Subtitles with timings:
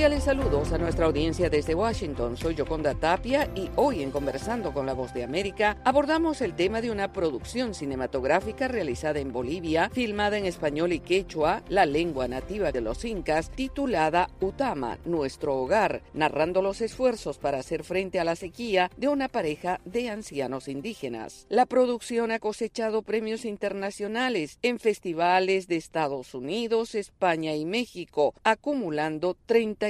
[0.00, 2.34] Cordiales saludos a nuestra audiencia desde Washington.
[2.34, 6.80] Soy Yoconda Tapia y hoy en Conversando con la Voz de América abordamos el tema
[6.80, 12.72] de una producción cinematográfica realizada en Bolivia, filmada en español y quechua, la lengua nativa
[12.72, 18.36] de los incas, titulada Utama, nuestro hogar, narrando los esfuerzos para hacer frente a la
[18.36, 21.44] sequía de una pareja de ancianos indígenas.
[21.50, 29.36] La producción ha cosechado premios internacionales en festivales de Estados Unidos, España y México, acumulando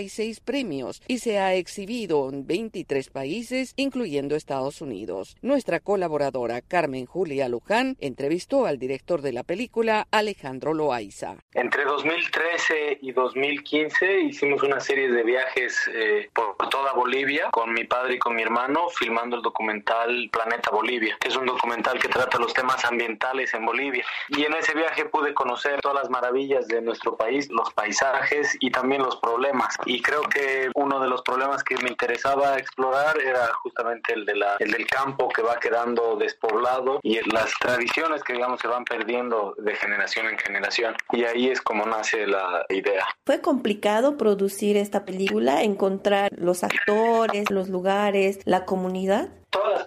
[0.01, 5.37] 36 premios y se ha exhibido en 23 países, incluyendo Estados Unidos.
[5.43, 11.37] Nuestra colaboradora Carmen Julia Luján entrevistó al director de la película, Alejandro Loaiza.
[11.53, 17.85] Entre 2013 y 2015 hicimos una serie de viajes eh, por toda Bolivia con mi
[17.85, 22.09] padre y con mi hermano filmando el documental Planeta Bolivia, que es un documental que
[22.09, 24.05] trata los temas ambientales en Bolivia.
[24.29, 28.71] Y en ese viaje pude conocer todas las maravillas de nuestro país, los paisajes y
[28.71, 33.53] también los problemas y creo que uno de los problemas que me interesaba explorar era
[33.55, 38.35] justamente el, de la, el del campo que va quedando despoblado y las tradiciones que
[38.35, 40.95] digamos se van perdiendo de generación en generación.
[41.11, 43.05] Y ahí es como nace la idea.
[43.27, 49.40] ¿Fue complicado producir esta película, encontrar los actores, los lugares, la comunidad?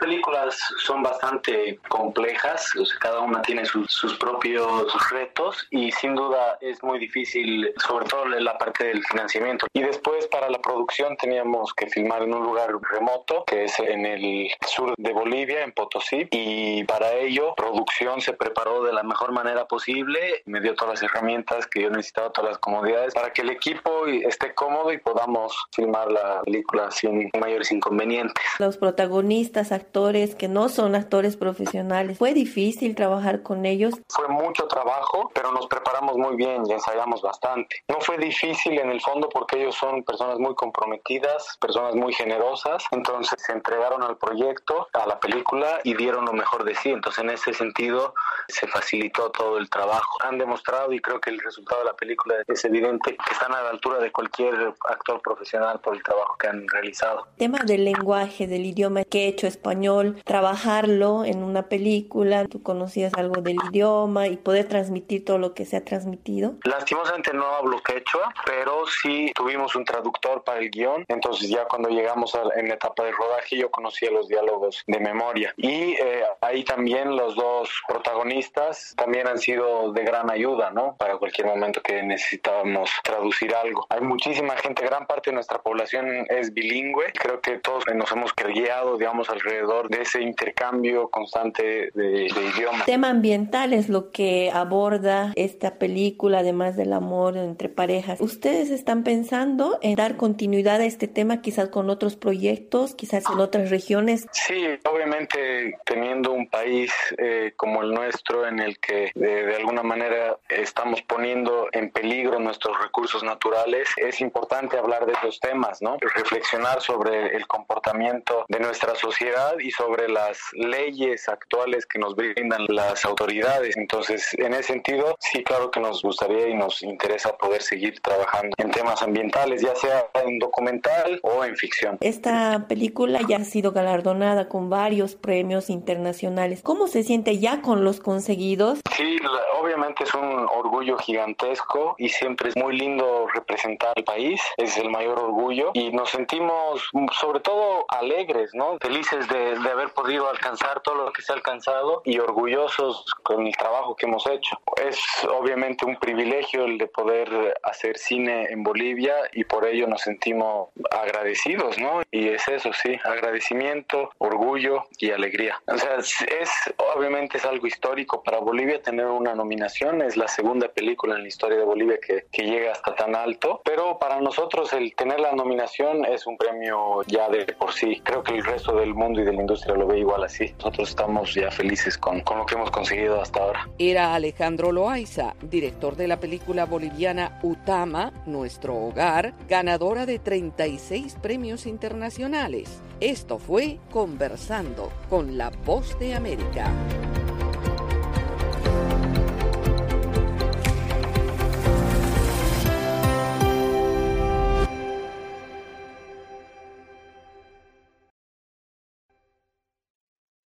[0.04, 7.00] Películas son bastante complejas, cada una tiene sus, propios retos y sin duda es muy
[7.00, 9.66] difícil, sobre todo la parte del financiamiento.
[9.72, 14.06] Y después para la producción teníamos que filmar en un lugar remoto, que es en
[14.06, 19.32] el sur de Bolivia, en Potosí, y para ello producción se preparó de la mejor
[19.32, 23.42] manera posible, me dio todas las herramientas que yo necesitaba, todas las comodidades, para que
[23.42, 28.36] el equipo esté cómodo y podamos filmar la película sin mayores inconvenientes.
[28.60, 32.18] Los protagonistas actores que no son actores profesionales.
[32.18, 33.94] ¿Fue difícil trabajar con ellos?
[34.10, 37.84] Fue mucho trabajo, pero nos preparamos muy bien y ensayamos bastante.
[37.88, 42.84] No fue difícil en el fondo porque ellos son personas muy comprometidas, personas muy generosas,
[42.90, 46.90] entonces se entregaron al proyecto, a la película y dieron lo mejor de sí.
[46.90, 48.16] Entonces en ese sentido
[48.48, 50.18] se facilitó todo el trabajo.
[50.24, 53.62] Han demostrado y creo que el resultado de la película es evidente que están a
[53.62, 57.28] la altura de cualquier actor profesional por el trabajo que han realizado.
[57.38, 59.83] Tema del lenguaje, del idioma que he hecho español,
[60.24, 65.66] trabajarlo en una película, tú conocías algo del idioma y poder transmitir todo lo que
[65.66, 66.56] se ha transmitido?
[66.64, 71.90] Lastimosamente no hablo quechua, pero sí tuvimos un traductor para el guion, entonces ya cuando
[71.90, 76.24] llegamos a, en la etapa de rodaje yo conocía los diálogos de memoria y eh,
[76.42, 80.96] ahí también los dos protagonistas también han sido de gran ayuda, ¿no?
[80.98, 83.86] Para cualquier momento que necesitábamos traducir algo.
[83.90, 88.34] Hay muchísima gente, gran parte de nuestra población es bilingüe, creo que todos nos hemos
[88.36, 92.86] guiado, digamos, alrededor de ese intercambio constante de, idiomas.
[92.86, 98.22] Tema ambiental es lo que aborda esta película, además del amor entre parejas.
[98.22, 103.40] ¿Ustedes están pensando en dar continuidad a este tema quizás con otros proyectos, quizás en
[103.40, 104.28] otras regiones?
[104.32, 109.84] Sí, obviamente teniendo un país eh, como el nuestro en el que de, de alguna
[109.84, 115.98] manera estamos poniendo en peligro nuestros recursos naturales, es importante hablar de esos temas, ¿no?
[116.00, 122.66] Reflexionar sobre el comportamiento de nuestra sociedad y sobre las leyes actuales que nos brindan
[122.70, 123.78] las autoridades.
[123.78, 128.56] Entonces, en ese sentido, sí, claro que nos gustaría y nos interesa poder seguir trabajando
[128.58, 131.98] en temas ambientales, ya sea en documental o en ficción.
[132.02, 136.62] Esta película ya ha sido galardonada con varios premios internacionales.
[136.64, 138.80] ¿Cómo se siente ya con los conseguidos?
[138.96, 139.18] Sí,
[139.60, 144.90] obviamente es un orgullo gigantesco y siempre es muy lindo representar al país, es el
[144.90, 146.90] mayor orgullo y nos sentimos
[147.20, 148.78] sobre todo alegres, ¿no?
[148.82, 153.56] Felices de, haber podido alcanzar todo lo que se ha alcanzado y orgullosos con el
[153.56, 154.58] trabajo que hemos hecho.
[154.86, 155.00] Es
[155.30, 160.70] obviamente un privilegio el de poder hacer cine en Bolivia y por ello nos sentimos
[160.92, 162.02] agradecidos, ¿no?
[162.12, 165.62] Y es eso, sí, agradecimiento, orgullo y alegría.
[165.68, 166.52] O sea, es
[166.96, 171.28] obviamente es algo histórico para Bolivia tener una nominación, es la segunda película en la
[171.28, 175.34] historia de Bolivia que, que llega hasta tan alto, pero para nosotros el tener la
[175.34, 178.02] nominación es un premio ya de por sí.
[178.04, 180.54] Creo que el resto del mundo y de la industria lo ve igual así.
[180.58, 183.70] Nosotros estamos ya felices con, con lo que hemos conseguido hasta ahora.
[183.78, 191.66] Era Alejandro Loaiza, director de la película boliviana Utama, Nuestro Hogar, ganadora de 36 premios
[191.66, 192.82] internacionales.
[193.00, 196.72] Esto fue Conversando con la Voz de América.